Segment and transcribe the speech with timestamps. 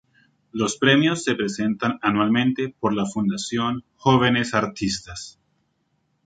[0.51, 5.39] Los premios se presentan anualmente por la Fundación Jóvenes Artistas.